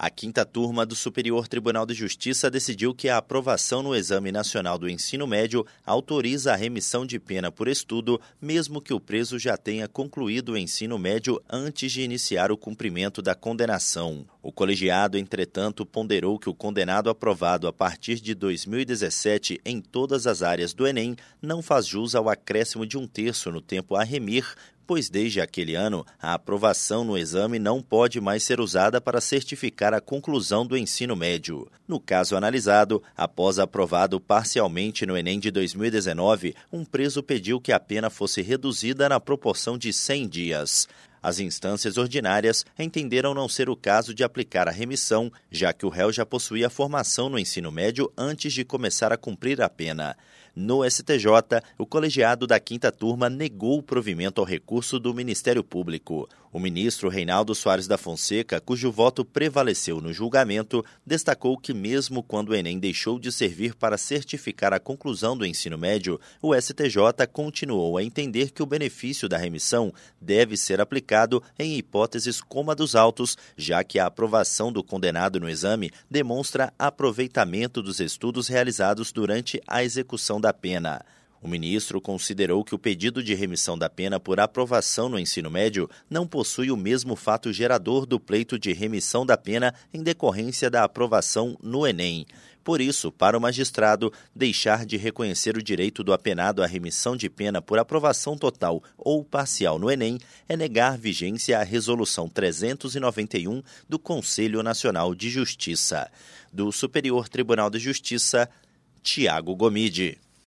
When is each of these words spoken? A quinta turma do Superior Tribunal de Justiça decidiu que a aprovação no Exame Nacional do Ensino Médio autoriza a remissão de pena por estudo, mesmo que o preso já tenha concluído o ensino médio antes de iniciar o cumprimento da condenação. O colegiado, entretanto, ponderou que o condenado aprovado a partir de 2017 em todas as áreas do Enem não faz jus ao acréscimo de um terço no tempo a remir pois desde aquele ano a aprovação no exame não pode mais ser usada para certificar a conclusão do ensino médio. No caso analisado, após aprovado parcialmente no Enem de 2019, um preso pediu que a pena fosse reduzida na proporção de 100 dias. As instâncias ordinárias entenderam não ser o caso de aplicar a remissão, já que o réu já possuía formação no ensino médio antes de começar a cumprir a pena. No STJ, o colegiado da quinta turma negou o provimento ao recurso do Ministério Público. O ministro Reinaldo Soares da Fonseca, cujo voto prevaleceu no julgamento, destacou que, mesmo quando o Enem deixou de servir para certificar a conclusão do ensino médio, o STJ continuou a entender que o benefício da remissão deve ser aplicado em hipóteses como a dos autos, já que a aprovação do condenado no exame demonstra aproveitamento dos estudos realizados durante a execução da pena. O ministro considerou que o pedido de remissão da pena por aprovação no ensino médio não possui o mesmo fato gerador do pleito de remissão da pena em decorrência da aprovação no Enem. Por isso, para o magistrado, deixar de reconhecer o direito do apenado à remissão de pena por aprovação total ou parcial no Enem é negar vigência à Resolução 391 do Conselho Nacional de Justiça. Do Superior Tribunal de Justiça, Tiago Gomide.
A 0.00 0.08
quinta 0.10 0.44
turma 0.44 0.86
do 0.86 0.94
Superior 0.94 1.48
Tribunal 1.48 1.84
de 1.84 1.92
Justiça 1.92 2.48
decidiu 2.48 2.94
que 2.94 3.08
a 3.08 3.16
aprovação 3.16 3.82
no 3.82 3.96
Exame 3.96 4.30
Nacional 4.30 4.78
do 4.78 4.88
Ensino 4.88 5.26
Médio 5.26 5.66
autoriza 5.84 6.52
a 6.52 6.56
remissão 6.56 7.04
de 7.04 7.18
pena 7.18 7.50
por 7.50 7.66
estudo, 7.66 8.20
mesmo 8.40 8.80
que 8.80 8.94
o 8.94 9.00
preso 9.00 9.40
já 9.40 9.56
tenha 9.56 9.88
concluído 9.88 10.52
o 10.52 10.56
ensino 10.56 10.96
médio 11.00 11.42
antes 11.50 11.90
de 11.90 12.02
iniciar 12.02 12.52
o 12.52 12.56
cumprimento 12.56 13.20
da 13.20 13.34
condenação. 13.34 14.24
O 14.40 14.52
colegiado, 14.52 15.18
entretanto, 15.18 15.84
ponderou 15.84 16.38
que 16.38 16.48
o 16.48 16.54
condenado 16.54 17.10
aprovado 17.10 17.66
a 17.66 17.72
partir 17.72 18.20
de 18.20 18.36
2017 18.36 19.60
em 19.64 19.80
todas 19.80 20.28
as 20.28 20.44
áreas 20.44 20.72
do 20.72 20.86
Enem 20.86 21.16
não 21.42 21.60
faz 21.60 21.88
jus 21.88 22.14
ao 22.14 22.28
acréscimo 22.28 22.86
de 22.86 22.96
um 22.96 23.04
terço 23.04 23.50
no 23.50 23.60
tempo 23.60 23.96
a 23.96 24.04
remir 24.04 24.54
pois 24.88 25.10
desde 25.10 25.38
aquele 25.38 25.74
ano 25.74 26.02
a 26.18 26.32
aprovação 26.32 27.04
no 27.04 27.18
exame 27.18 27.58
não 27.58 27.82
pode 27.82 28.22
mais 28.22 28.42
ser 28.42 28.58
usada 28.58 29.02
para 29.02 29.20
certificar 29.20 29.92
a 29.92 30.00
conclusão 30.00 30.66
do 30.66 30.78
ensino 30.78 31.14
médio. 31.14 31.70
No 31.86 32.00
caso 32.00 32.34
analisado, 32.34 33.02
após 33.14 33.58
aprovado 33.58 34.18
parcialmente 34.18 35.04
no 35.04 35.14
Enem 35.14 35.38
de 35.38 35.50
2019, 35.50 36.54
um 36.72 36.86
preso 36.86 37.22
pediu 37.22 37.60
que 37.60 37.70
a 37.70 37.78
pena 37.78 38.08
fosse 38.08 38.40
reduzida 38.40 39.10
na 39.10 39.20
proporção 39.20 39.76
de 39.76 39.92
100 39.92 40.26
dias. 40.26 40.88
As 41.22 41.40
instâncias 41.40 41.96
ordinárias 41.96 42.64
entenderam 42.78 43.34
não 43.34 43.48
ser 43.48 43.68
o 43.68 43.76
caso 43.76 44.14
de 44.14 44.22
aplicar 44.22 44.68
a 44.68 44.72
remissão, 44.72 45.32
já 45.50 45.72
que 45.72 45.84
o 45.84 45.88
réu 45.88 46.12
já 46.12 46.24
possuía 46.24 46.70
formação 46.70 47.28
no 47.28 47.38
ensino 47.38 47.72
médio 47.72 48.12
antes 48.16 48.52
de 48.52 48.64
começar 48.64 49.12
a 49.12 49.16
cumprir 49.16 49.60
a 49.60 49.68
pena. 49.68 50.16
No 50.54 50.84
STJ, 50.88 51.26
o 51.78 51.86
colegiado 51.86 52.46
da 52.46 52.58
quinta 52.58 52.90
turma 52.90 53.30
negou 53.30 53.78
o 53.78 53.82
provimento 53.82 54.40
ao 54.40 54.46
recurso 54.46 54.98
do 54.98 55.14
Ministério 55.14 55.62
Público. 55.62 56.28
O 56.52 56.58
ministro 56.58 57.08
Reinaldo 57.08 57.54
Soares 57.54 57.86
da 57.86 57.98
Fonseca, 57.98 58.60
cujo 58.60 58.90
voto 58.90 59.24
prevaleceu 59.24 60.00
no 60.00 60.12
julgamento, 60.12 60.84
destacou 61.06 61.56
que, 61.58 61.74
mesmo 61.74 62.22
quando 62.22 62.48
o 62.48 62.54
Enem 62.54 62.78
deixou 62.78 63.18
de 63.20 63.30
servir 63.30 63.74
para 63.74 63.98
certificar 63.98 64.72
a 64.72 64.80
conclusão 64.80 65.36
do 65.36 65.46
ensino 65.46 65.78
médio, 65.78 66.18
o 66.42 66.52
STJ 66.58 67.26
continuou 67.32 67.96
a 67.96 68.02
entender 68.02 68.50
que 68.50 68.62
o 68.62 68.66
benefício 68.66 69.28
da 69.28 69.36
remissão 69.36 69.92
deve 70.20 70.56
ser 70.56 70.80
aplicado 70.80 71.07
em 71.58 71.76
hipóteses 71.76 72.40
como 72.40 72.70
a 72.70 72.74
dos 72.74 72.94
autos, 72.94 73.36
já 73.56 73.82
que 73.82 73.98
a 73.98 74.06
aprovação 74.06 74.72
do 74.72 74.82
condenado 74.82 75.40
no 75.40 75.48
exame 75.48 75.90
demonstra 76.10 76.72
aproveitamento 76.78 77.82
dos 77.82 78.00
estudos 78.00 78.48
realizados 78.48 79.12
durante 79.12 79.60
a 79.66 79.82
execução 79.82 80.40
da 80.40 80.52
pena. 80.52 81.04
O 81.40 81.46
ministro 81.46 82.00
considerou 82.00 82.64
que 82.64 82.74
o 82.74 82.78
pedido 82.78 83.22
de 83.22 83.34
remissão 83.34 83.78
da 83.78 83.88
pena 83.88 84.18
por 84.18 84.40
aprovação 84.40 85.08
no 85.08 85.18
ensino 85.18 85.50
médio 85.50 85.88
não 86.10 86.26
possui 86.26 86.70
o 86.70 86.76
mesmo 86.76 87.14
fato 87.14 87.52
gerador 87.52 88.06
do 88.06 88.18
pleito 88.18 88.58
de 88.58 88.72
remissão 88.72 89.24
da 89.24 89.36
pena 89.36 89.72
em 89.94 90.02
decorrência 90.02 90.68
da 90.68 90.82
aprovação 90.82 91.56
no 91.62 91.86
Enem. 91.86 92.26
Por 92.64 92.82
isso, 92.82 93.10
para 93.10 93.38
o 93.38 93.40
magistrado, 93.40 94.12
deixar 94.34 94.84
de 94.84 94.98
reconhecer 94.98 95.56
o 95.56 95.62
direito 95.62 96.04
do 96.04 96.12
apenado 96.12 96.62
à 96.62 96.66
remissão 96.66 97.16
de 97.16 97.30
pena 97.30 97.62
por 97.62 97.78
aprovação 97.78 98.36
total 98.36 98.82
ou 98.98 99.24
parcial 99.24 99.78
no 99.78 99.90
Enem 99.90 100.18
é 100.46 100.54
negar 100.54 100.98
vigência 100.98 101.58
à 101.58 101.62
Resolução 101.62 102.28
391 102.28 103.62
do 103.88 103.98
Conselho 103.98 104.62
Nacional 104.62 105.14
de 105.14 105.30
Justiça. 105.30 106.10
Do 106.52 106.70
Superior 106.70 107.28
Tribunal 107.28 107.70
de 107.70 107.78
Justiça, 107.78 108.50
Tiago 109.02 109.56
Gomide. 109.56 110.18